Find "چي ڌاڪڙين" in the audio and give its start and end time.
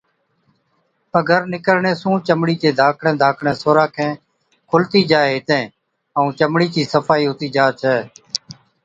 2.61-3.15